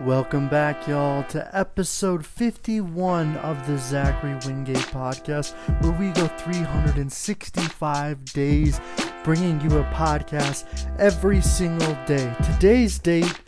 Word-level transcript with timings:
Welcome 0.00 0.48
back, 0.48 0.88
y'all, 0.88 1.22
to 1.28 1.56
episode 1.56 2.26
51 2.26 3.36
of 3.36 3.64
the 3.68 3.78
Zachary 3.78 4.34
Wingate 4.44 4.76
podcast, 4.76 5.54
where 5.82 5.92
we 5.92 6.10
go 6.10 6.26
365 6.26 8.24
days 8.32 8.80
bringing 9.22 9.60
you 9.60 9.78
a 9.78 9.84
podcast 9.84 10.66
every 10.98 11.40
single 11.40 11.96
day. 12.06 12.34
Today's 12.42 12.98
date 12.98 13.40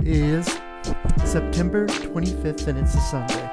is 0.00 0.46
September 1.24 1.86
25th, 1.86 2.66
and 2.66 2.76
it's 2.76 2.96
a 2.96 3.00
Sunday. 3.02 3.48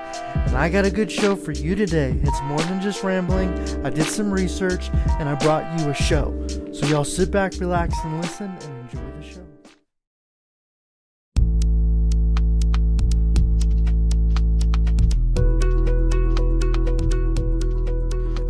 And 0.47 0.57
I 0.57 0.67
got 0.67 0.83
a 0.83 0.91
good 0.91 1.11
show 1.11 1.35
for 1.35 1.51
you 1.51 1.75
today. 1.75 2.19
It's 2.23 2.41
more 2.45 2.59
than 2.61 2.81
just 2.81 3.03
rambling. 3.03 3.53
I 3.85 3.91
did 3.91 4.07
some 4.07 4.33
research 4.33 4.89
and 5.19 5.29
I 5.29 5.35
brought 5.35 5.79
you 5.79 5.89
a 5.89 5.93
show. 5.93 6.33
So, 6.73 6.87
y'all 6.87 7.03
sit 7.03 7.29
back, 7.29 7.53
relax, 7.59 7.93
and 8.03 8.19
listen 8.19 8.47
and 8.47 8.89
enjoy 8.89 9.11
the 9.19 9.23
show. 9.23 9.54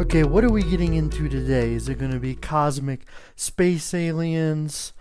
Okay, 0.05 0.23
what 0.23 0.43
are 0.43 0.51
we 0.51 0.61
getting 0.61 0.93
into 0.93 1.27
today? 1.27 1.73
Is 1.73 1.89
it 1.89 1.97
going 1.97 2.11
to 2.11 2.19
be 2.19 2.35
cosmic 2.35 3.07
space 3.35 3.91
aliens, 3.91 4.93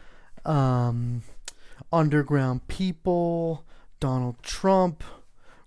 um, 0.47 1.23
underground 1.93 2.69
people, 2.69 3.67
Donald 4.01 4.43
Trump? 4.43 5.05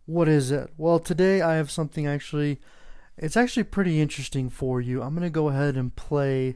What 0.08 0.28
is 0.28 0.50
it? 0.50 0.72
Well, 0.76 0.98
today 0.98 1.44
I 1.44 1.54
have 1.54 1.70
something 1.70 2.08
actually, 2.08 2.60
it's 3.16 3.38
actually 3.38 3.66
pretty 3.66 4.02
interesting 4.02 4.50
for 4.50 4.82
you. 4.82 5.04
I'm 5.04 5.14
going 5.14 5.22
to 5.22 5.30
go 5.30 5.50
ahead 5.50 5.76
and 5.76 5.96
play 5.96 6.56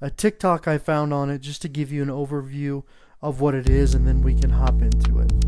a 0.00 0.10
TikTok 0.10 0.66
I 0.66 0.76
found 0.76 1.14
on 1.14 1.30
it 1.30 1.38
just 1.40 1.62
to 1.62 1.68
give 1.68 1.92
you 1.92 2.02
an 2.02 2.08
overview 2.08 2.82
of 3.22 3.40
what 3.40 3.54
it 3.54 3.70
is, 3.70 3.94
and 3.94 4.08
then 4.08 4.22
we 4.22 4.34
can 4.34 4.50
hop 4.50 4.82
into 4.82 5.20
it. 5.20 5.47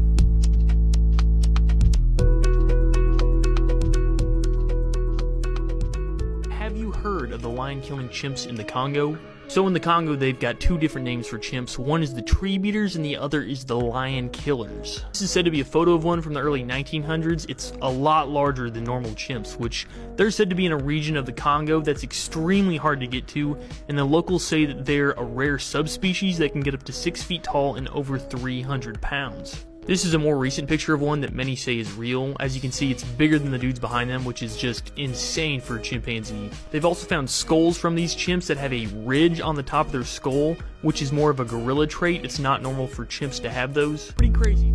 Of 7.32 7.42
the 7.42 7.48
lion 7.48 7.80
killing 7.80 8.08
chimps 8.08 8.46
in 8.46 8.54
the 8.54 8.64
Congo? 8.64 9.18
So, 9.48 9.66
in 9.66 9.72
the 9.72 9.80
Congo, 9.80 10.14
they've 10.14 10.38
got 10.38 10.60
two 10.60 10.78
different 10.78 11.04
names 11.04 11.26
for 11.26 11.36
chimps. 11.36 11.76
One 11.76 12.04
is 12.04 12.14
the 12.14 12.22
tree 12.22 12.56
beaters, 12.56 12.94
and 12.94 13.04
the 13.04 13.16
other 13.16 13.42
is 13.42 13.64
the 13.64 13.78
lion 13.78 14.28
killers. 14.28 15.04
This 15.08 15.22
is 15.22 15.30
said 15.32 15.44
to 15.44 15.50
be 15.50 15.60
a 15.60 15.64
photo 15.64 15.92
of 15.94 16.04
one 16.04 16.22
from 16.22 16.34
the 16.34 16.40
early 16.40 16.62
1900s. 16.62 17.46
It's 17.48 17.72
a 17.82 17.90
lot 17.90 18.28
larger 18.28 18.70
than 18.70 18.84
normal 18.84 19.10
chimps, 19.10 19.58
which 19.58 19.88
they're 20.14 20.30
said 20.30 20.50
to 20.50 20.56
be 20.56 20.66
in 20.66 20.72
a 20.72 20.76
region 20.76 21.16
of 21.16 21.26
the 21.26 21.32
Congo 21.32 21.80
that's 21.80 22.04
extremely 22.04 22.76
hard 22.76 23.00
to 23.00 23.08
get 23.08 23.26
to, 23.28 23.58
and 23.88 23.98
the 23.98 24.04
locals 24.04 24.44
say 24.44 24.66
that 24.66 24.84
they're 24.84 25.12
a 25.12 25.24
rare 25.24 25.58
subspecies 25.58 26.38
that 26.38 26.52
can 26.52 26.60
get 26.60 26.74
up 26.74 26.84
to 26.84 26.92
6 26.92 27.22
feet 27.24 27.42
tall 27.42 27.74
and 27.74 27.88
over 27.88 28.20
300 28.20 29.00
pounds. 29.00 29.66
This 29.86 30.04
is 30.04 30.12
a 30.12 30.18
more 30.18 30.36
recent 30.36 30.68
picture 30.68 30.92
of 30.92 31.00
one 31.00 31.22
that 31.22 31.32
many 31.32 31.56
say 31.56 31.78
is 31.78 31.90
real. 31.94 32.36
As 32.38 32.54
you 32.54 32.60
can 32.60 32.70
see, 32.70 32.90
it's 32.90 33.02
bigger 33.02 33.38
than 33.38 33.50
the 33.50 33.58
dudes 33.58 33.80
behind 33.80 34.10
them, 34.10 34.24
which 34.26 34.42
is 34.42 34.56
just 34.56 34.92
insane 34.96 35.60
for 35.60 35.76
a 35.76 35.80
chimpanzee. 35.80 36.50
They've 36.70 36.84
also 36.84 37.06
found 37.06 37.28
skulls 37.28 37.78
from 37.78 37.94
these 37.94 38.14
chimps 38.14 38.46
that 38.46 38.58
have 38.58 38.74
a 38.74 38.86
ridge 38.88 39.40
on 39.40 39.54
the 39.56 39.62
top 39.62 39.86
of 39.86 39.92
their 39.92 40.04
skull, 40.04 40.56
which 40.82 41.00
is 41.00 41.12
more 41.12 41.30
of 41.30 41.40
a 41.40 41.44
gorilla 41.46 41.86
trait. 41.86 42.24
It's 42.24 42.38
not 42.38 42.62
normal 42.62 42.86
for 42.86 43.06
chimps 43.06 43.40
to 43.42 43.50
have 43.50 43.72
those. 43.72 44.12
Pretty 44.12 44.32
crazy. 44.32 44.72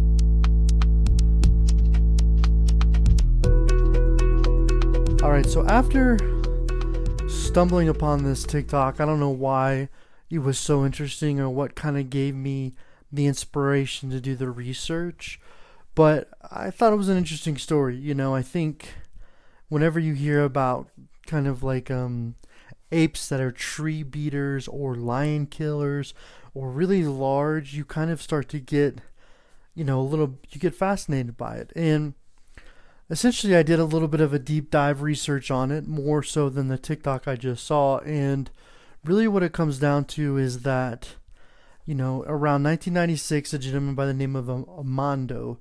All 5.23 5.31
right, 5.31 5.45
so 5.45 5.65
after 5.67 6.17
stumbling 7.29 7.89
upon 7.89 8.23
this 8.23 8.43
TikTok, 8.43 8.99
I 8.99 9.05
don't 9.05 9.19
know 9.19 9.29
why 9.29 9.87
it 10.31 10.39
was 10.39 10.57
so 10.57 10.83
interesting 10.83 11.39
or 11.39 11.49
what 11.49 11.75
kind 11.75 11.97
of 11.97 12.09
gave 12.09 12.35
me 12.35 12.73
the 13.15 13.25
inspiration 13.25 14.09
to 14.09 14.21
do 14.21 14.35
the 14.35 14.49
research, 14.49 15.39
but 15.95 16.29
I 16.51 16.69
thought 16.69 16.93
it 16.93 16.97
was 16.97 17.09
an 17.09 17.17
interesting 17.17 17.57
story. 17.57 17.95
You 17.95 18.13
know, 18.13 18.35
I 18.35 18.41
think 18.41 18.89
whenever 19.69 19.99
you 19.99 20.13
hear 20.13 20.43
about 20.43 20.89
kind 21.25 21.47
of 21.47 21.63
like 21.63 21.89
um, 21.89 22.35
apes 22.91 23.27
that 23.29 23.41
are 23.41 23.51
tree 23.51 24.03
beaters 24.03 24.67
or 24.67 24.95
lion 24.95 25.47
killers 25.47 26.13
or 26.53 26.69
really 26.69 27.03
large, 27.03 27.73
you 27.73 27.85
kind 27.85 28.11
of 28.11 28.21
start 28.21 28.49
to 28.49 28.59
get, 28.59 28.99
you 29.73 29.83
know, 29.83 29.99
a 29.99 30.03
little, 30.03 30.37
you 30.49 30.59
get 30.59 30.75
fascinated 30.75 31.35
by 31.37 31.55
it. 31.55 31.71
And 31.75 32.13
essentially, 33.09 33.55
I 33.55 33.63
did 33.63 33.79
a 33.79 33.85
little 33.85 34.07
bit 34.07 34.21
of 34.21 34.33
a 34.33 34.39
deep 34.39 34.71
dive 34.71 35.01
research 35.01 35.51
on 35.51 35.71
it, 35.71 35.87
more 35.87 36.23
so 36.23 36.49
than 36.49 36.67
the 36.67 36.77
TikTok 36.77 37.27
I 37.27 37.35
just 37.35 37.65
saw. 37.65 37.99
And 37.99 38.49
really, 39.03 39.27
what 39.27 39.43
it 39.43 39.53
comes 39.53 39.79
down 39.79 40.05
to 40.05 40.37
is 40.37 40.61
that 40.61 41.15
you 41.85 41.95
know, 41.95 42.23
around 42.23 42.63
1996, 42.63 43.53
a 43.53 43.59
gentleman 43.59 43.95
by 43.95 44.05
the 44.05 44.13
name 44.13 44.35
of 44.35 44.45
Amando 44.45 45.57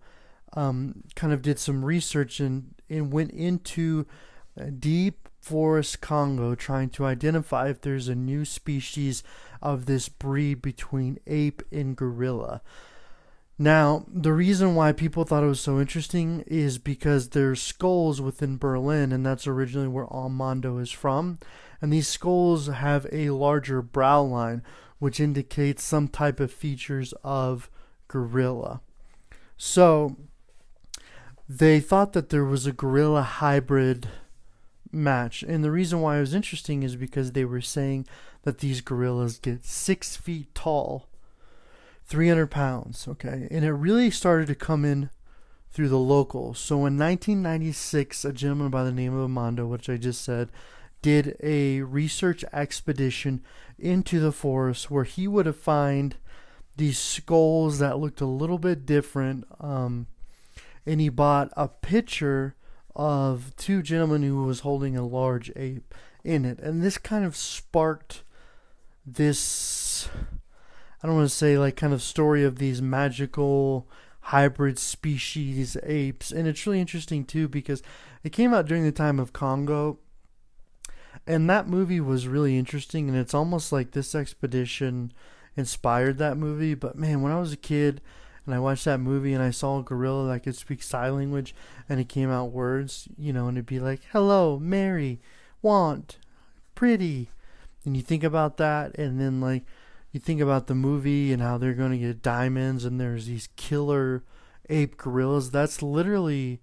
um, 0.55 1.03
kind 1.15 1.33
of 1.33 1.43
did 1.43 1.59
some 1.59 1.85
research 1.85 2.41
and, 2.41 2.75
and 2.89 3.13
went 3.13 3.33
into 3.33 4.07
deep 4.79 5.29
forest 5.41 6.01
Congo 6.01 6.55
trying 6.55 6.89
to 6.91 7.05
identify 7.05 7.69
if 7.69 7.81
there's 7.81 8.09
a 8.09 8.15
new 8.15 8.45
species 8.45 9.23
of 9.61 9.87
this 9.87 10.09
breed 10.09 10.63
between 10.63 11.19
ape 11.27 11.63
and 11.71 11.97
gorilla. 11.97 12.63
Now, 13.59 14.05
the 14.09 14.33
reason 14.33 14.75
why 14.75 14.93
people 14.93 15.25
thought 15.25 15.45
it 15.45 15.49
was 15.49 15.61
so 15.61 15.79
interesting 15.79 16.43
is 16.47 16.79
because 16.79 17.29
there's 17.29 17.63
skulls 17.63 18.21
within 18.21 18.57
Berlin, 18.59 19.13
and 19.13 19.25
that's 19.25 19.47
originally 19.47 19.87
where 19.87 20.07
Amando 20.07 20.81
is 20.81 20.91
from. 20.91 21.39
And 21.81 21.93
these 21.93 22.09
skulls 22.09 22.67
have 22.67 23.07
a 23.13 23.31
larger 23.31 23.81
brow 23.81 24.23
line, 24.23 24.63
which 24.99 25.21
indicates 25.21 25.83
some 25.83 26.09
type 26.09 26.41
of 26.41 26.53
features 26.53 27.13
of 27.23 27.71
gorilla. 28.09 28.81
So 29.57 30.17
they 31.49 31.81
thought 31.81 32.13
that 32.13 32.31
there 32.31 32.45
was 32.45 32.67
a 32.67 32.73
gorilla 32.73 33.23
hybrid 33.23 34.09
match. 34.93 35.43
And 35.43 35.63
the 35.63 35.71
reason 35.71 36.01
why 36.01 36.17
it 36.17 36.21
was 36.21 36.35
interesting 36.35 36.83
is 36.83 36.97
because 36.97 37.33
they 37.33 37.45
were 37.45 37.61
saying 37.61 38.07
that 38.43 38.59
these 38.59 38.81
gorillas 38.81 39.39
get 39.39 39.65
six 39.65 40.17
feet 40.17 40.55
tall, 40.55 41.09
300 42.07 42.51
pounds, 42.51 43.09
okay? 43.09 43.49
And 43.51 43.65
it 43.65 43.73
really 43.73 44.11
started 44.11 44.47
to 44.49 44.55
come 44.55 44.85
in 44.85 45.11
through 45.71 45.89
the 45.89 45.99
locals. 45.99 46.59
So 46.59 46.77
in 46.87 46.97
1996, 46.99 48.25
a 48.25 48.33
gentleman 48.33 48.71
by 48.71 48.85
the 48.85 48.93
name 48.93 49.17
of 49.17 49.29
Amando, 49.29 49.67
which 49.67 49.91
I 49.91 49.97
just 49.97 50.23
said, 50.23 50.51
did 51.05 51.37
a 51.43 51.83
research 51.83 52.47
expedition 52.51 53.43
into 53.79 54.19
the 54.19 54.33
forest 54.33 54.91
where 54.91 55.05
he 55.05 55.29
would 55.29 55.45
have 55.45 55.55
find 55.55 56.17
these 56.79 56.99
skulls 56.99 57.79
that 57.79 57.99
looked 57.99 58.23
a 58.23 58.27
little 58.27 58.57
bit 58.57 58.87
different. 58.87 59.45
Um, 59.61 60.07
and 60.87 61.03
he 61.03 61.11
bought 61.11 61.53
a 61.59 61.69
picture 61.69 62.55
of 62.97 63.55
two 63.59 63.83
gentlemen 63.83 64.23
who 64.23 64.45
was 64.45 64.61
holding 64.61 64.97
a 64.97 65.07
large 65.07 65.53
ape 65.57 65.93
in 66.25 66.47
it. 66.47 66.59
And 66.59 66.83
this 66.83 66.97
kind 66.97 67.27
of 67.27 67.37
sparked 67.37 68.23
this 69.05 70.09
I 71.03 71.07
don't 71.07 71.17
want 71.17 71.29
to 71.29 71.37
say 71.37 71.59
like 71.59 71.77
kind 71.77 71.93
of 71.93 72.01
story 72.01 72.45
of 72.45 72.57
these 72.57 72.81
magical 72.81 73.87
hybrid 74.21 74.79
species 74.79 75.77
apes. 75.83 76.33
And 76.33 76.49
it's 76.49 76.67
really 76.67 76.81
interesting 76.81 77.27
too 77.27 77.47
because 77.47 77.83
it 78.23 78.33
came 78.33 78.55
out 78.55 78.65
during 78.65 78.85
the 78.85 78.91
time 78.91 79.21
of 79.21 79.35
Congo 79.35 79.99
and 81.27 81.49
that 81.49 81.69
movie 81.69 82.01
was 82.01 82.29
really 82.29 82.59
interesting 82.59 83.09
and 83.09 83.17
it's 83.17 83.35
almost 83.35 83.73
like 83.73 83.91
this 83.91 84.15
expedition 84.15 85.13
inspired 85.57 86.19
that 86.19 86.37
movie 86.37 86.75
but 86.75 86.97
man 86.97 87.23
when 87.23 87.33
i 87.33 87.39
was 87.41 87.53
a 87.53 87.57
kid 87.57 88.01
and 88.45 88.55
i 88.55 88.59
watched 88.59 88.85
that 88.85 89.01
movie 89.01 89.33
and 89.33 89.43
i 89.43 89.51
saw 89.51 89.79
a 89.79 89.83
gorilla 89.83 90.29
that 90.29 90.41
could 90.41 90.57
speak 90.57 90.83
sign 90.83 91.17
language 91.17 91.55
and 91.89 92.01
it 92.01 92.09
came 92.09 92.31
out 92.31 92.51
words 92.51 93.09
you 93.17 93.33
know 93.33 93.49
and 93.49 93.57
it'd 93.57 93.67
be 93.67 93.81
like 93.81 94.01
hello 94.13 94.59
mary 94.59 95.21
want 95.63 96.19
pretty 96.75 97.31
and 97.85 97.97
you 97.97 98.03
think 98.03 98.25
about 98.25 98.57
that 98.57 98.97
and 98.99 99.21
then 99.21 99.41
like 99.41 99.65
you 100.13 100.21
think 100.21 100.41
about 100.41 100.69
the 100.69 100.75
movie 100.75 101.33
and 101.33 101.43
how 101.43 101.59
they're 101.59 101.75
going 101.75 101.91
to 101.91 101.99
get 101.99 102.23
diamonds 102.23 102.85
and 102.85 103.01
there's 103.01 103.27
these 103.27 103.49
killer 103.57 104.23
ape 104.71 104.97
gorillas. 104.97 105.51
That's 105.51 105.83
literally 105.83 106.61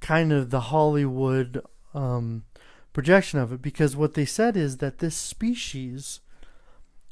kind 0.00 0.32
of 0.32 0.50
the 0.50 0.60
hollywood 0.60 1.62
um 1.94 2.44
projection 2.92 3.38
of 3.38 3.52
it 3.52 3.62
because 3.62 3.96
what 3.96 4.14
they 4.14 4.24
said 4.24 4.56
is 4.56 4.78
that 4.78 4.98
this 4.98 5.16
species 5.16 6.20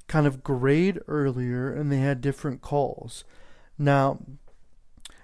kind 0.07 0.27
of 0.27 0.43
grayed 0.43 1.01
earlier 1.07 1.73
and 1.73 1.93
they 1.93 1.99
had 1.99 2.21
different 2.21 2.63
calls. 2.63 3.25
Now, 3.79 4.19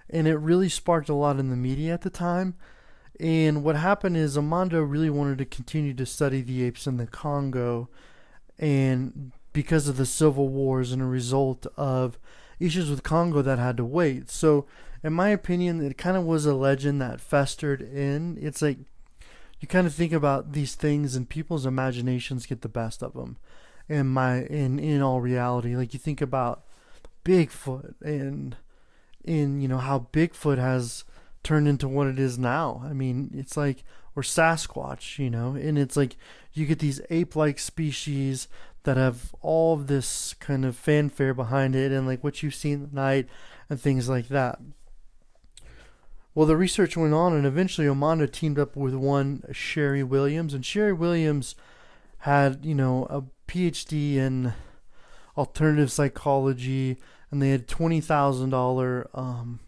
and 0.08 0.28
it 0.28 0.36
really 0.36 0.68
sparked 0.68 1.08
a 1.08 1.14
lot 1.14 1.40
in 1.40 1.50
the 1.50 1.56
media 1.56 1.92
at 1.92 2.02
the 2.02 2.10
time. 2.10 2.54
And 3.18 3.62
what 3.62 3.76
happened 3.76 4.16
is 4.16 4.36
Amando 4.36 4.88
really 4.88 5.10
wanted 5.10 5.38
to 5.38 5.44
continue 5.44 5.94
to 5.94 6.06
study 6.06 6.40
the 6.40 6.64
apes 6.64 6.86
in 6.86 6.96
the 6.96 7.06
Congo, 7.06 7.88
and 8.58 9.32
because 9.52 9.86
of 9.86 9.96
the 9.96 10.06
civil 10.06 10.48
wars 10.48 10.90
and 10.90 11.00
a 11.00 11.06
result 11.06 11.66
of 11.76 12.18
issues 12.58 12.90
with 12.90 13.04
Congo 13.04 13.40
that 13.40 13.58
had 13.58 13.76
to 13.76 13.84
wait. 13.84 14.30
So, 14.30 14.66
in 15.02 15.12
my 15.12 15.28
opinion, 15.28 15.80
it 15.80 15.96
kind 15.96 16.16
of 16.16 16.24
was 16.24 16.44
a 16.44 16.54
legend 16.54 17.00
that 17.00 17.20
festered 17.20 17.82
in. 17.82 18.36
It's 18.40 18.60
like 18.60 18.78
you 19.64 19.68
kind 19.68 19.86
of 19.86 19.94
think 19.94 20.12
about 20.12 20.52
these 20.52 20.74
things 20.74 21.16
and 21.16 21.28
people's 21.28 21.66
imaginations 21.66 22.46
get 22.46 22.60
the 22.60 22.68
best 22.68 23.02
of 23.02 23.14
them 23.14 23.36
in 23.88 24.06
my 24.06 24.42
in 24.42 24.78
in 24.78 25.02
all 25.02 25.20
reality 25.20 25.74
like 25.74 25.92
you 25.92 25.98
think 25.98 26.20
about 26.20 26.64
bigfoot 27.24 27.94
and 28.00 28.56
in 29.24 29.60
you 29.60 29.68
know 29.68 29.78
how 29.78 30.06
Bigfoot 30.12 30.58
has 30.58 31.04
turned 31.42 31.66
into 31.66 31.88
what 31.88 32.06
it 32.06 32.18
is 32.18 32.38
now. 32.38 32.82
I 32.84 32.92
mean, 32.92 33.30
it's 33.34 33.56
like 33.56 33.84
or 34.16 34.22
Sasquatch, 34.22 35.18
you 35.18 35.30
know, 35.30 35.54
and 35.54 35.78
it's 35.78 35.96
like 35.96 36.16
you 36.52 36.66
get 36.66 36.78
these 36.78 37.00
ape-like 37.10 37.58
species 37.58 38.46
that 38.84 38.96
have 38.96 39.34
all 39.40 39.74
of 39.74 39.86
this 39.86 40.34
kind 40.34 40.64
of 40.64 40.76
fanfare 40.76 41.34
behind 41.34 41.74
it 41.74 41.90
and 41.90 42.06
like 42.06 42.22
what 42.22 42.42
you've 42.42 42.54
seen 42.54 42.84
at 42.84 42.92
night 42.92 43.26
and 43.68 43.80
things 43.80 44.08
like 44.08 44.28
that. 44.28 44.60
Well, 46.34 46.46
the 46.46 46.56
research 46.56 46.96
went 46.96 47.14
on, 47.14 47.32
and 47.32 47.46
eventually 47.46 47.86
Amanda 47.86 48.26
teamed 48.26 48.58
up 48.58 48.74
with 48.74 48.94
one 48.94 49.44
Sherry 49.52 50.02
Williams, 50.02 50.52
and 50.52 50.66
Sherry 50.66 50.92
Williams 50.92 51.54
had, 52.18 52.64
you 52.64 52.74
know, 52.74 53.06
a 53.08 53.22
PhD 53.50 54.16
in 54.16 54.52
alternative 55.36 55.92
psychology, 55.92 56.98
and 57.30 57.40
they 57.40 57.50
had 57.50 57.68
twenty 57.68 58.00
thousand 58.00 58.50
dollar 58.50 59.08
um, 59.14 59.60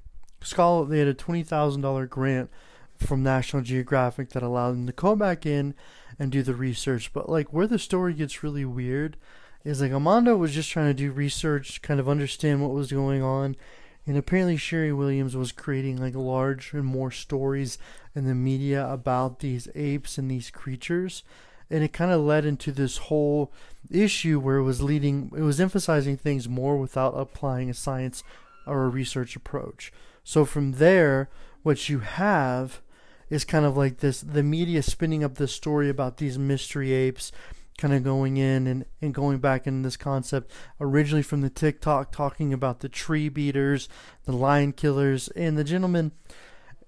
scholar. 0.43 0.87
They 0.87 0.99
had 0.99 1.09
a 1.09 1.15
twenty 1.15 1.45
thousand 1.45 1.83
dollar 1.83 2.07
grant 2.07 2.51
from 2.97 3.23
National 3.23 3.63
Geographic 3.63 4.31
that 4.31 4.43
allowed 4.43 4.73
them 4.73 4.87
to 4.87 4.93
come 4.93 5.19
back 5.19 5.47
in 5.47 5.75
and 6.19 6.33
do 6.33 6.43
the 6.43 6.55
research. 6.55 7.13
But 7.13 7.29
like 7.29 7.53
where 7.53 7.67
the 7.67 7.79
story 7.79 8.15
gets 8.15 8.43
really 8.43 8.65
weird 8.65 9.17
is 9.65 9.81
like 9.81 9.93
Amanda 9.93 10.37
was 10.37 10.55
just 10.55 10.71
trying 10.71 10.89
to 10.89 10.95
do 10.95 11.13
research, 11.13 11.83
kind 11.83 12.01
of 12.01 12.09
understand 12.09 12.63
what 12.63 12.73
was 12.73 12.91
going 12.91 13.23
on, 13.23 13.57
and 14.07 14.17
apparently, 14.17 14.57
Sherry 14.57 14.93
Williams 14.93 15.37
was 15.37 15.51
creating 15.51 15.97
like 15.97 16.15
larger 16.15 16.79
and 16.79 16.87
more 16.87 17.11
stories 17.11 17.77
in 18.15 18.27
the 18.27 18.35
media 18.35 18.89
about 18.89 19.41
these 19.41 19.69
apes 19.75 20.17
and 20.17 20.31
these 20.31 20.51
creatures. 20.51 21.25
And 21.69 21.83
it 21.83 21.93
kind 21.93 22.13
of 22.13 22.21
led 22.21 22.45
into 22.45 22.71
this 22.71 22.99
whole 22.99 23.53
issue 23.91 24.39
where 24.39 24.59
it 24.59 24.63
was 24.63 24.81
leading, 24.81 25.33
it 25.37 25.41
was 25.41 25.61
emphasizing 25.61 26.17
things 26.17 26.49
more 26.49 26.77
without 26.77 27.15
applying 27.15 27.69
a 27.69 27.75
science 27.75 28.23
or 28.65 28.85
a 28.85 28.89
research 28.89 29.35
approach. 29.35 29.93
So 30.23 30.45
from 30.45 30.73
there, 30.73 31.29
what 31.65 31.89
you 31.89 31.99
have 31.99 32.81
is 33.29 33.45
kind 33.45 33.65
of 33.67 33.77
like 33.77 33.99
this 33.99 34.21
the 34.21 34.45
media 34.45 34.83
spinning 34.83 35.25
up 35.25 35.35
this 35.35 35.53
story 35.53 35.89
about 35.89 36.19
these 36.19 36.39
mystery 36.39 36.93
apes 36.93 37.33
kind 37.79 37.95
of 37.95 38.03
going 38.03 38.37
in 38.37 38.67
and, 38.67 38.85
and 39.03 39.15
going 39.15 39.39
back 39.39 39.67
in 39.67 39.83
this 39.83 39.97
concept. 39.97 40.51
Originally 40.81 41.23
from 41.23 41.41
the 41.41 41.51
TikTok 41.51 42.13
talking 42.13 42.53
about 42.53 42.81
the 42.81 42.89
tree 42.89 43.29
beaters, 43.29 43.89
the 44.25 44.33
lion 44.33 44.73
killers, 44.73 45.29
and 45.29 45.59
the 45.59 45.65
gentleman 45.65 46.13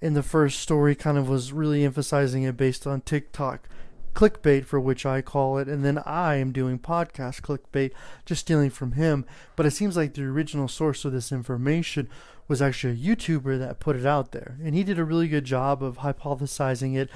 in 0.01 0.15
the 0.15 0.23
first 0.23 0.61
story 0.61 0.95
kind 0.95 1.19
of 1.19 1.29
was 1.29 1.53
really 1.53 1.85
emphasizing 1.85 2.45
it 2.45 2.57
based 2.57 2.87
on 2.87 3.01
TikTok 3.01 3.69
clickbait 4.15 4.65
for 4.65 4.81
which 4.81 5.07
I 5.07 5.23
call 5.23 5.59
it 5.59 5.69
and 5.69 5.85
then 5.85 5.99
I 5.99 6.37
am 6.37 6.51
doing 6.51 6.81
podcast 6.81 7.41
clickbait 7.43 7.93
just 8.25 8.41
stealing 8.41 8.71
from 8.71 8.93
him. 8.93 9.25
But 9.55 9.67
it 9.67 9.73
seems 9.73 9.97
like 9.97 10.15
the 10.15 10.25
original 10.25 10.67
source 10.69 11.05
of 11.05 11.13
this 11.13 11.31
information 11.31 12.09
was 12.49 12.61
actually 12.63 12.95
a 12.95 12.97
YouTuber 12.97 13.59
that 13.59 13.79
put 13.79 13.95
it 13.95 14.07
out 14.07 14.33
there 14.33 14.59
and 14.65 14.75
he 14.75 14.83
did 14.83 14.99
a 14.99 15.05
really 15.05 15.29
good 15.29 15.45
job 15.45 15.83
of 15.83 15.99
hypothesizing 15.99 16.97
it 16.97 17.11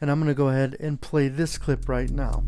and 0.00 0.10
I'm 0.10 0.18
going 0.18 0.28
to 0.28 0.34
go 0.34 0.48
ahead 0.48 0.76
and 0.80 1.00
play 1.00 1.28
this 1.28 1.58
clip 1.58 1.88
right 1.88 2.10
now. 2.10 2.44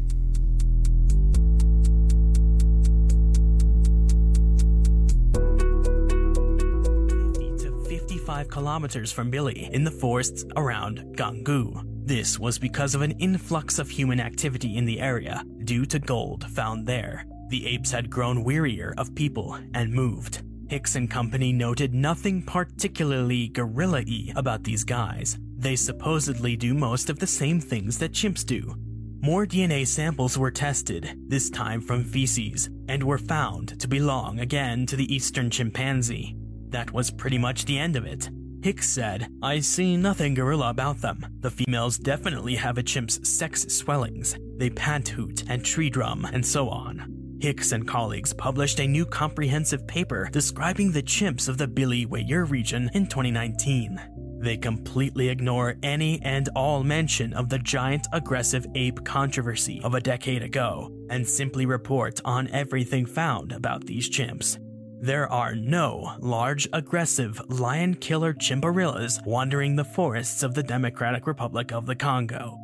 5 8.29 8.51
kilometers 8.51 9.11
from 9.11 9.33
Bili 9.33 9.71
in 9.71 9.85
the 9.85 9.91
forests 9.91 10.45
around 10.55 10.99
Gangu. 11.17 11.83
This 12.07 12.39
was 12.39 12.59
because 12.59 12.95
of 12.95 13.01
an 13.01 13.13
influx 13.13 13.79
of 13.79 13.89
human 13.89 14.21
activity 14.21 14.77
in 14.77 14.85
the 14.85 15.01
area 15.01 15.43
due 15.65 15.87
to 15.87 15.99
gold 15.99 16.45
found 16.51 16.87
there. 16.87 17.25
The 17.49 17.67
apes 17.67 17.91
had 17.91 18.11
grown 18.11 18.45
wearier 18.45 18.93
of 18.99 19.15
people 19.15 19.59
and 19.73 19.93
moved. 19.93 20.43
Hicks 20.69 20.97
and 20.97 21.11
company 21.11 21.51
noted 21.51 21.95
nothing 21.95 22.43
particularly 22.43 23.49
gorilla-y 23.49 24.33
about 24.37 24.65
these 24.65 24.85
guys. 24.85 25.39
They 25.57 25.77
supposedly 25.77 26.57
do 26.57 26.75
most 26.75 27.09
of 27.09 27.19
the 27.19 27.27
same 27.27 27.59
things 27.59 27.99
that 27.99 28.13
chimps 28.13 28.45
do. 28.45 28.75
More 29.23 29.47
DNA 29.47 29.87
samples 29.87 30.37
were 30.37 30.51
tested, 30.51 31.17
this 31.27 31.49
time 31.49 31.81
from 31.81 32.05
feces, 32.05 32.69
and 32.87 33.03
were 33.03 33.19
found 33.19 33.81
to 33.81 33.89
belong 33.89 34.41
again 34.41 34.85
to 34.87 34.97
the 34.97 35.13
eastern 35.13 35.51
chimpanzee. 35.51 36.37
That 36.69 36.93
was 36.93 37.11
pretty 37.11 37.39
much 37.39 37.65
the 37.65 37.79
end 37.79 37.97
of 37.97 38.05
it. 38.05 38.29
Hicks 38.63 38.91
said, 38.91 39.29
I 39.43 39.61
see 39.61 39.97
nothing 39.97 40.35
gorilla 40.35 40.69
about 40.69 41.01
them. 41.01 41.25
The 41.41 41.51
females 41.51 41.97
definitely 41.97 42.57
have 42.57 42.77
a 42.77 42.83
chimp's 42.83 43.27
sex 43.27 43.63
swellings. 43.75 44.37
They 44.59 44.69
pant 44.69 45.09
hoot 45.09 45.45
and 45.49 45.65
tree 45.65 45.89
drum 45.89 46.27
and 46.31 46.45
so 46.45 46.69
on. 46.69 47.08
Hicks 47.41 47.71
and 47.71 47.87
colleagues 47.87 48.33
published 48.33 48.81
a 48.81 48.87
new 48.87 49.07
comprehensive 49.07 49.87
paper 49.87 50.29
describing 50.33 50.91
the 50.91 51.03
chimps 51.03 51.49
of 51.49 51.57
the 51.57 51.69
Bili 51.69 52.05
Uéré 52.07 52.51
region 52.51 52.91
in 52.95 53.07
2019. 53.07 54.39
They 54.41 54.57
completely 54.57 55.29
ignore 55.29 55.77
any 55.83 56.21
and 56.23 56.49
all 56.57 56.83
mention 56.83 57.33
of 57.35 57.49
the 57.49 57.61
giant 57.61 58.09
aggressive 58.13 58.67
ape 58.75 59.05
controversy 59.05 59.81
of 59.85 59.95
a 59.95 60.01
decade 60.01 60.43
ago 60.43 60.93
and 61.11 61.27
simply 61.27 61.65
report 61.65 62.21
on 62.25 62.49
everything 62.49 63.07
found 63.07 63.53
about 63.53 63.85
these 63.85 64.11
chimps. 64.11 64.59
There 65.01 65.31
are 65.33 65.55
no 65.55 66.17
large, 66.19 66.69
aggressive, 66.73 67.41
lion 67.49 67.95
killer 67.95 68.35
chimbarillas 68.35 69.25
wandering 69.25 69.77
the 69.77 69.85
forests 69.85 70.43
of 70.43 70.55
the 70.55 70.63
Democratic 70.65 71.29
Republic 71.29 71.73
of 71.73 71.87
the 71.87 71.95
Congo. 71.95 72.59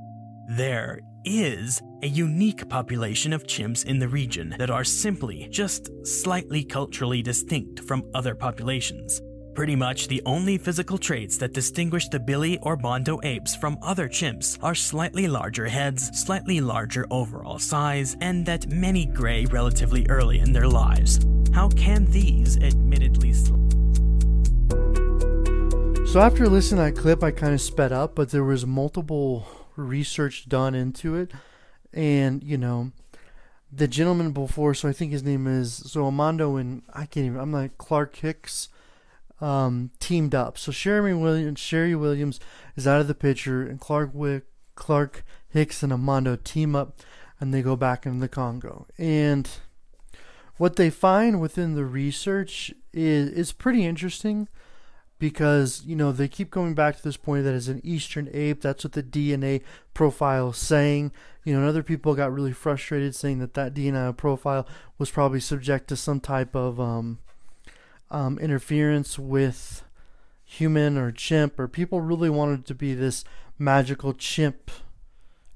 There 0.49 1.01
is 1.25 1.83
a 2.03 2.07
unique 2.07 2.69
population 2.69 3.33
of 3.33 3.45
chimps 3.45 3.85
in 3.87 3.99
the 3.99 4.09
region 4.09 4.55
that 4.59 4.71
are 4.71 4.85
simply 4.85 5.49
just 5.51 5.91
slightly 6.07 6.65
culturally 6.65 7.23
distinct 7.23 7.81
from 7.81 8.05
other 8.15 8.35
populations. 8.35 9.21
Pretty 9.55 9.77
much 9.77 10.09
the 10.09 10.23
only 10.27 10.59
physical 10.59 10.99
traits 10.99 11.37
that 11.39 11.53
distinguish 11.53 12.09
the 12.09 12.19
Bili 12.19 12.59
or 12.63 12.77
Bondo 12.77 13.21
apes 13.23 13.55
from 13.55 13.79
other 13.83 14.09
chimps 14.09 14.59
are 14.63 14.75
slightly 14.75 15.29
larger 15.29 15.69
heads, 15.69 16.11
slightly 16.25 16.61
larger 16.61 17.07
overall 17.11 17.59
size, 17.59 18.17
and 18.21 18.45
that 18.47 18.69
many 18.69 19.07
gray 19.07 19.45
relatively 19.47 20.07
early 20.09 20.41
in 20.41 20.53
their 20.53 20.69
lives. 20.69 21.21
How 21.53 21.69
can 21.71 22.05
these 22.07 22.59
admittedly 22.59 23.35
So 26.15 26.21
after 26.21 26.49
listening 26.49 26.79
to 26.79 26.95
that 26.95 27.01
clip, 27.01 27.25
I 27.25 27.33
kind 27.33 27.55
of 27.55 27.61
sped 27.61 27.91
up, 27.91 28.15
but 28.15 28.31
there 28.31 28.45
was 28.45 28.65
multiple 28.65 29.64
research 29.77 30.49
done 30.49 30.75
into 30.75 31.15
it, 31.15 31.33
and 31.93 32.43
you 32.43 32.57
know, 32.59 32.93
the 33.73 33.89
gentleman 33.89 34.33
before, 34.33 34.75
so 34.75 34.89
I 34.89 34.93
think 34.93 35.13
his 35.13 35.23
name 35.23 35.47
is 35.47 35.75
so 35.75 36.05
Amando 36.05 36.61
and 36.61 36.83
I 36.93 37.07
can't 37.07 37.27
even. 37.27 37.41
I'm 37.41 37.53
like 37.53 37.79
Clark 37.79 38.17
Hicks 38.17 38.69
um, 39.41 39.91
teamed 40.01 40.35
up. 40.35 40.59
So 40.59 40.73
Sherry 40.73 41.15
Williams, 41.15 41.59
Sherry 41.59 41.95
Williams 41.95 42.41
is 42.77 42.87
out 42.87 43.01
of 43.01 43.09
the 43.09 43.15
picture, 43.15 43.63
and 43.63 43.81
Clark 43.81 44.11
Wick, 44.13 44.45
Clark 44.75 45.25
Hicks 45.49 45.83
and 45.83 45.93
Amando 45.93 46.43
team 46.43 46.77
up, 46.77 47.01
and 47.41 47.53
they 47.53 47.63
go 47.63 47.77
back 47.77 48.07
into 48.07 48.21
the 48.21 48.29
Congo. 48.29 48.87
And 48.99 49.49
what 50.57 50.77
they 50.77 50.91
find 50.91 51.41
within 51.41 51.75
the 51.75 51.85
research 51.85 52.73
is 52.93 53.31
is 53.31 53.53
pretty 53.53 53.85
interesting 53.85 54.49
because 55.19 55.83
you 55.85 55.97
know 55.97 56.13
they 56.13 56.29
keep 56.29 56.51
going 56.51 56.75
back 56.75 56.97
to 56.97 57.03
this 57.03 57.17
point 57.17 57.45
that 57.45 57.55
it's 57.55 57.69
an 57.69 57.81
eastern 57.85 58.29
ape 58.33 58.61
that's 58.61 58.85
what 58.85 58.93
the 58.93 59.03
dna 59.03 59.63
profile 59.95 60.51
is 60.51 60.57
saying 60.57 61.13
you 61.45 61.53
know 61.53 61.61
and 61.61 61.69
other 61.69 61.83
people 61.83 62.15
got 62.15 62.33
really 62.33 62.53
frustrated 62.53 63.15
saying 63.15 63.39
that 63.39 63.55
that 63.55 63.75
dna 63.75 64.15
profile 64.17 64.67
was 64.99 65.11
probably 65.11 65.41
subject 65.41 65.89
to 65.89 65.97
some 65.97 66.21
type 66.21 66.55
of 66.55 66.81
um, 66.81 67.19
um, 68.11 68.39
interference 68.39 69.19
with 69.19 69.85
human 70.45 70.97
or 70.97 71.11
chimp, 71.11 71.59
or 71.59 71.67
people 71.67 72.01
really 72.01 72.31
wanted 72.31 72.65
to 72.67 72.75
be 72.75 72.95
this 72.95 73.25
magical 73.59 74.13
chimp 74.13 74.71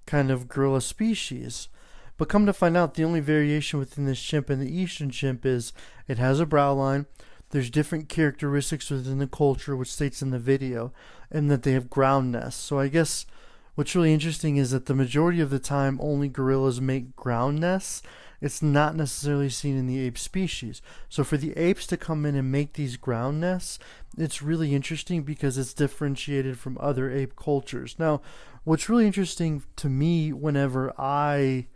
kind 0.07 0.31
of 0.31 0.49
gorilla 0.49 0.81
species. 0.81 1.69
But 2.17 2.29
come 2.29 2.47
to 2.47 2.53
find 2.53 2.77
out, 2.77 2.95
the 2.95 3.05
only 3.05 3.21
variation 3.21 3.79
within 3.79 4.07
this 4.07 4.21
chimp 4.21 4.50
and 4.50 4.61
the 4.61 4.75
eastern 4.75 5.11
chimp 5.11 5.47
is 5.47 5.73
it 6.09 6.19
has 6.19 6.41
a 6.41 6.47
brow 6.47 6.73
line. 6.73 7.07
There's 7.50 7.71
different 7.71 8.09
characteristics 8.09 8.90
within 8.90 9.19
the 9.19 9.26
culture, 9.26 9.76
which 9.76 9.93
states 9.93 10.23
in 10.23 10.31
the 10.31 10.38
video, 10.38 10.93
and 11.31 11.50
that 11.50 11.62
they 11.62 11.73
have 11.73 11.90
ground 11.90 12.33
nests. 12.33 12.62
So 12.62 12.78
I 12.78 12.88
guess 12.88 13.26
what's 13.75 13.95
really 13.95 14.12
interesting 14.12 14.57
is 14.57 14.71
that 14.73 14.87
the 14.87 14.95
majority 14.95 15.40
of 15.40 15.50
the 15.50 15.59
time, 15.59 15.99
only 16.02 16.28
gorillas 16.28 16.81
make 16.81 17.17
ground 17.17 17.61
nests, 17.61 18.02
it's 18.40 18.62
not 18.62 18.95
necessarily 18.95 19.49
seen 19.49 19.76
in 19.76 19.87
the 19.87 19.99
ape 20.00 20.19
species. 20.19 20.81
So 21.09 21.25
for 21.25 21.37
the 21.37 21.57
apes 21.57 21.87
to 21.88 21.97
come 21.97 22.25
in 22.25 22.37
and 22.37 22.52
make 22.52 22.75
these 22.75 22.97
ground 22.97 23.40
nests, 23.40 23.78
it's 24.17 24.43
really 24.43 24.75
interesting 24.75 25.23
because 25.23 25.59
it's 25.59 25.75
differentiated 25.75 26.59
from 26.59 26.78
other 26.81 27.11
ape 27.11 27.35
cultures. 27.35 27.97
Now, 27.99 28.21
what's 28.64 28.88
really 28.88 29.07
interesting 29.07 29.64
to 29.76 29.88
me 29.88 30.33
whenever 30.33 30.93
I 30.99 31.67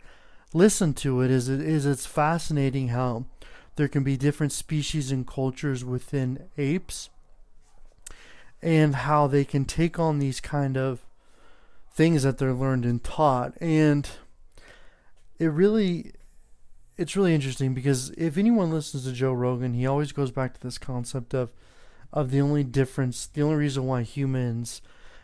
listen 0.53 0.93
to 0.93 1.21
it 1.21 1.31
is 1.31 1.49
it 1.49 1.61
is 1.61 1.85
it's 1.85 2.05
fascinating 2.05 2.89
how 2.89 3.25
there 3.75 3.87
can 3.87 4.03
be 4.03 4.17
different 4.17 4.51
species 4.51 5.11
and 5.11 5.27
cultures 5.27 5.83
within 5.83 6.49
apes 6.57 7.09
and 8.61 8.95
how 8.95 9.27
they 9.27 9.43
can 9.43 9.65
take 9.65 9.99
on 9.99 10.19
these 10.19 10.39
kind 10.39 10.77
of 10.77 11.05
things 11.91 12.23
that 12.23 12.37
they're 12.37 12.53
learned 12.53 12.85
and 12.85 13.03
taught 13.03 13.53
and 13.61 14.09
it 15.39 15.47
really 15.47 16.13
it's 16.97 17.15
really 17.15 17.33
interesting 17.33 17.73
because 17.73 18.11
if 18.11 18.37
anyone 18.37 18.71
listens 18.71 19.03
to 19.03 19.11
Joe 19.11 19.33
Rogan, 19.33 19.73
he 19.73 19.85
always 19.85 20.11
goes 20.11 20.31
back 20.31 20.53
to 20.53 20.61
this 20.61 20.77
concept 20.77 21.33
of 21.33 21.51
of 22.11 22.29
the 22.29 22.41
only 22.41 22.63
difference, 22.63 23.25
the 23.25 23.41
only 23.41 23.55
reason 23.55 23.87
why 23.87 24.03
humans 24.03 24.81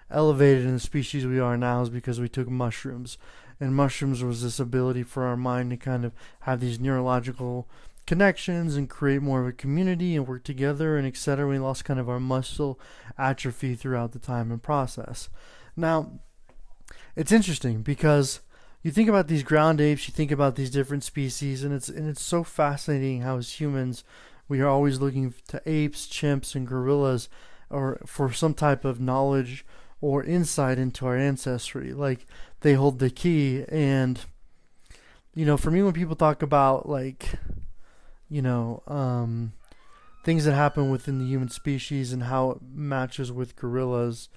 elevated 0.09 0.65
in 0.65 0.73
the 0.73 0.79
species 0.79 1.25
we 1.25 1.39
are 1.39 1.55
now 1.55 1.83
is 1.83 1.89
because 1.89 2.19
we 2.19 2.27
took 2.27 2.49
mushrooms. 2.49 3.17
And 3.59 3.75
mushrooms 3.75 4.23
was 4.23 4.41
this 4.41 4.59
ability 4.59 5.03
for 5.03 5.25
our 5.25 5.37
mind 5.37 5.69
to 5.69 5.77
kind 5.77 6.03
of 6.03 6.13
have 6.41 6.59
these 6.61 6.79
neurological 6.79 7.67
connections 8.09 8.75
and 8.75 8.89
create 8.89 9.21
more 9.21 9.39
of 9.39 9.45
a 9.45 9.51
community 9.51 10.15
and 10.15 10.27
work 10.27 10.43
together 10.43 10.97
and 10.97 11.05
etc. 11.05 11.47
We 11.47 11.59
lost 11.59 11.85
kind 11.85 11.99
of 11.99 12.09
our 12.09 12.19
muscle 12.19 12.79
atrophy 13.19 13.75
throughout 13.75 14.13
the 14.13 14.19
time 14.19 14.49
and 14.51 14.63
process. 14.63 15.29
Now, 15.77 16.13
it's 17.15 17.31
interesting 17.31 17.83
because 17.83 18.39
you 18.81 18.89
think 18.89 19.09
about 19.09 19.27
these 19.27 19.43
ground 19.43 19.79
apes, 19.79 20.07
you 20.07 20.11
think 20.11 20.31
about 20.31 20.55
these 20.55 20.71
different 20.71 21.03
species, 21.03 21.63
and 21.63 21.71
it's 21.71 21.87
and 21.87 22.09
it's 22.09 22.23
so 22.23 22.43
fascinating 22.43 23.21
how 23.21 23.37
as 23.37 23.61
humans 23.61 24.03
we 24.47 24.59
are 24.59 24.67
always 24.67 24.99
looking 24.99 25.35
to 25.49 25.61
apes, 25.67 26.07
chimps, 26.07 26.55
and 26.55 26.65
gorillas, 26.65 27.29
or 27.69 28.01
for 28.07 28.33
some 28.33 28.55
type 28.55 28.85
of 28.85 28.99
knowledge 28.99 29.63
or 30.01 30.23
insight 30.23 30.79
into 30.79 31.05
our 31.05 31.15
ancestry. 31.15 31.93
Like 31.93 32.25
they 32.61 32.73
hold 32.73 32.97
the 32.97 33.11
key, 33.11 33.65
and 33.69 34.19
you 35.35 35.45
know, 35.45 35.57
for 35.57 35.69
me, 35.69 35.83
when 35.83 35.93
people 35.93 36.15
talk 36.15 36.41
about 36.41 36.89
like, 36.89 37.33
you 38.29 38.41
know, 38.41 38.83
um, 38.87 39.53
things 40.23 40.45
that 40.45 40.53
happen 40.53 40.89
within 40.89 41.19
the 41.19 41.25
human 41.25 41.49
species 41.49 42.13
and 42.13 42.23
how 42.23 42.51
it 42.51 42.57
matches 42.73 43.31
with 43.31 43.55
gorillas. 43.55 44.29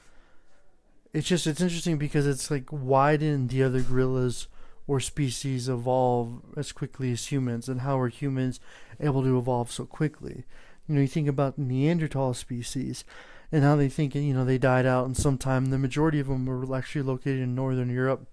It's 1.13 1.29
just 1.29 1.47
it's 1.47 1.61
interesting 1.61 1.99
because 1.99 2.27
it's 2.27 2.51
like 2.51 2.69
why 2.71 3.17
didn't 3.17 3.49
the 3.49 3.63
other 3.63 3.83
gorillas 3.83 4.49
or 4.87 4.99
species 5.01 5.69
evolve 5.69 6.41
as 6.57 6.73
quickly 6.73 7.13
as 7.13 7.27
humans? 7.27 7.69
And 7.69 7.83
how 7.83 7.99
are 7.99 8.09
humans 8.09 8.61
able 8.99 9.23
to 9.23 9.39
evolve 9.39 9.71
so 9.71 9.85
quickly? 9.85 10.45
You 10.89 10.95
know 10.95 11.01
you 11.03 11.09
think 11.09 11.29
about 11.29 11.59
neanderthal 11.59 12.35
species 12.35 13.05
and 13.53 13.63
how 13.63 13.77
they 13.77 13.89
think 13.89 14.15
you 14.15 14.33
know 14.33 14.45
they 14.45 14.59
died 14.59 14.87
out 14.87 15.07
in 15.07 15.15
some 15.15 15.37
time 15.37 15.67
the 15.67 15.79
majority 15.79 16.19
of 16.19 16.27
them 16.27 16.47
were 16.47 16.77
actually 16.77 17.03
located 17.03 17.41
in 17.41 17.55
northern 17.55 17.91
europe 17.91 18.27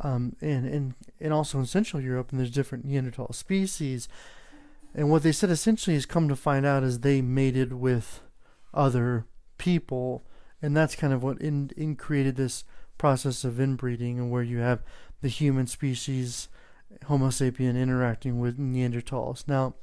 um, 0.00 0.34
and, 0.40 0.66
and 0.66 0.94
and 1.20 1.32
also 1.32 1.58
in 1.58 1.66
central 1.66 2.02
europe 2.02 2.30
and 2.30 2.40
there's 2.40 2.50
different 2.50 2.84
neanderthal 2.84 3.32
species 3.32 4.08
and 4.94 5.10
what 5.10 5.22
they 5.22 5.32
said 5.32 5.50
essentially 5.50 5.96
is 5.96 6.06
come 6.06 6.28
to 6.28 6.36
find 6.36 6.66
out 6.66 6.82
is 6.82 7.00
they 7.00 7.20
mated 7.20 7.72
with 7.72 8.20
other 8.74 9.26
people. 9.58 10.24
And 10.62 10.76
that's 10.76 10.96
kind 10.96 11.12
of 11.12 11.22
what 11.22 11.40
in, 11.40 11.70
in 11.76 11.96
created 11.96 12.36
this 12.36 12.64
process 12.98 13.44
of 13.44 13.60
inbreeding 13.60 14.18
and 14.18 14.30
where 14.30 14.42
you 14.42 14.58
have 14.58 14.82
the 15.22 15.28
human 15.28 15.66
species 15.66 16.48
homo 17.04 17.28
sapien 17.28 17.80
interacting 17.80 18.40
with 18.40 18.58
neanderthals. 18.58 19.46
Now 19.46 19.74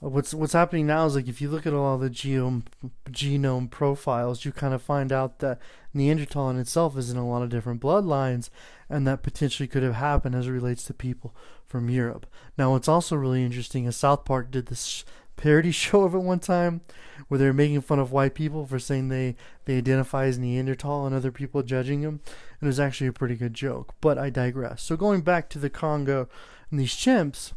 what's 0.00 0.32
what's 0.32 0.52
happening 0.52 0.86
now 0.86 1.06
is 1.06 1.16
like 1.16 1.28
if 1.28 1.40
you 1.40 1.48
look 1.48 1.66
at 1.66 1.74
all 1.74 1.98
the 1.98 2.10
genome 2.10 2.62
genome 3.10 3.68
profiles 3.68 4.44
you 4.44 4.52
kind 4.52 4.72
of 4.72 4.80
find 4.80 5.12
out 5.12 5.40
that 5.40 5.58
neanderthal 5.92 6.48
in 6.50 6.58
itself 6.58 6.96
is 6.96 7.10
in 7.10 7.16
a 7.16 7.28
lot 7.28 7.42
of 7.42 7.48
different 7.48 7.80
bloodlines 7.80 8.48
and 8.88 9.06
that 9.06 9.22
potentially 9.22 9.66
could 9.66 9.82
have 9.82 9.94
happened 9.94 10.34
as 10.34 10.46
it 10.46 10.52
relates 10.52 10.84
to 10.84 10.94
people 10.94 11.34
from 11.66 11.90
Europe 11.90 12.26
now 12.56 12.70
what's 12.70 12.88
also 12.88 13.16
really 13.16 13.44
interesting 13.44 13.86
is 13.86 13.96
South 13.96 14.24
Park 14.24 14.50
did 14.50 14.66
this 14.66 15.04
parody 15.36 15.70
show 15.72 16.02
of 16.02 16.14
it 16.14 16.18
one 16.18 16.38
time 16.38 16.82
where 17.26 17.38
they 17.38 17.46
were 17.46 17.52
making 17.52 17.80
fun 17.80 17.98
of 17.98 18.12
white 18.12 18.34
people 18.34 18.66
for 18.66 18.78
saying 18.78 19.08
they, 19.08 19.34
they 19.64 19.78
identify 19.78 20.26
as 20.26 20.38
Neanderthal 20.38 21.06
and 21.06 21.14
other 21.14 21.32
people 21.32 21.62
judging 21.62 22.02
them. 22.02 22.20
And 22.60 22.62
it 22.62 22.66
was 22.66 22.80
actually 22.80 23.08
a 23.08 23.12
pretty 23.12 23.34
good 23.34 23.54
joke. 23.54 23.94
But 24.00 24.18
I 24.18 24.30
digress. 24.30 24.82
So 24.82 24.96
going 24.96 25.22
back 25.22 25.48
to 25.50 25.58
the 25.58 25.70
Congo 25.70 26.28
and 26.70 26.78
these 26.78 26.94
chimps, 26.94 27.52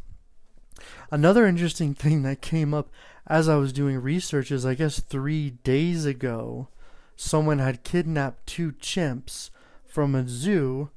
another 1.10 1.46
interesting 1.46 1.94
thing 1.94 2.22
that 2.22 2.40
came 2.40 2.72
up 2.74 2.90
as 3.26 3.48
I 3.48 3.56
was 3.56 3.72
doing 3.72 3.98
research 3.98 4.50
is 4.50 4.66
I 4.66 4.74
guess 4.74 5.00
three 5.00 5.50
days 5.50 6.04
ago, 6.04 6.68
someone 7.16 7.58
had 7.58 7.84
kidnapped 7.84 8.46
two 8.46 8.72
chimps 8.72 9.50
from 9.86 10.14
a 10.14 10.26
zoo 10.26 10.90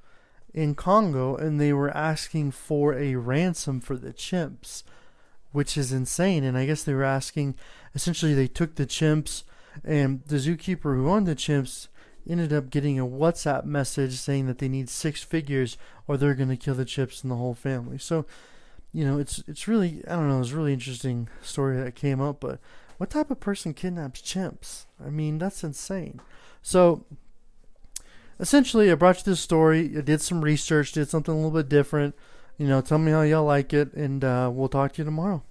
in 0.53 0.73
Congo 0.75 1.35
and 1.35 1.59
they 1.59 1.73
were 1.73 1.95
asking 1.95 2.51
for 2.51 2.93
a 2.93 3.15
ransom 3.15 3.81
for 3.81 3.97
the 3.97 4.13
chimps 4.13 4.83
which 5.55 5.77
is 5.77 5.93
insane. 5.93 6.43
And 6.43 6.57
I 6.57 6.65
guess 6.65 6.83
they 6.83 6.93
were 6.93 7.05
asking, 7.05 7.55
essentially, 7.95 8.33
they 8.33 8.47
took 8.47 8.75
the 8.75 8.85
chimps, 8.85 9.43
and 9.85 10.21
the 10.27 10.35
zookeeper 10.35 10.95
who 10.95 11.09
owned 11.09 11.27
the 11.27 11.35
chimps 11.35 11.87
ended 12.29 12.51
up 12.51 12.69
getting 12.69 12.99
a 12.99 13.07
WhatsApp 13.07 13.63
message 13.63 14.15
saying 14.15 14.47
that 14.47 14.57
they 14.57 14.67
need 14.67 14.89
six 14.89 15.23
figures 15.23 15.77
or 16.07 16.17
they're 16.17 16.35
going 16.35 16.49
to 16.49 16.57
kill 16.57 16.75
the 16.75 16.83
chimps 16.83 17.23
and 17.23 17.31
the 17.31 17.37
whole 17.37 17.53
family. 17.53 17.97
So, 17.97 18.25
you 18.95 19.05
know, 19.05 19.19
it's 19.19 19.43
it's 19.47 19.67
really 19.67 20.01
I 20.07 20.15
don't 20.15 20.29
know, 20.29 20.39
it's 20.39 20.51
really 20.51 20.73
interesting 20.73 21.27
story 21.41 21.77
that 21.77 21.95
came 21.95 22.21
up. 22.21 22.39
But 22.39 22.59
what 22.97 23.09
type 23.09 23.29
of 23.29 23.39
person 23.39 23.73
kidnaps 23.73 24.21
chimps? 24.21 24.85
I 25.05 25.09
mean, 25.09 25.37
that's 25.37 25.63
insane. 25.63 26.21
So. 26.61 27.05
Essentially, 28.37 28.91
I 28.91 28.95
brought 28.95 29.19
you 29.19 29.23
this 29.23 29.39
story. 29.39 29.97
I 29.97 30.01
did 30.01 30.19
some 30.19 30.43
research, 30.43 30.91
did 30.91 31.07
something 31.07 31.33
a 31.33 31.37
little 31.37 31.51
bit 31.51 31.69
different. 31.69 32.15
You 32.57 32.67
know, 32.67 32.81
tell 32.81 32.97
me 32.97 33.13
how 33.13 33.21
y'all 33.21 33.45
like 33.45 33.71
it, 33.71 33.93
and 33.93 34.25
uh, 34.25 34.51
we'll 34.53 34.67
talk 34.67 34.91
to 34.91 35.01
you 35.01 35.05
tomorrow. 35.05 35.41